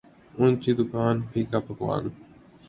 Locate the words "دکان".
0.79-1.15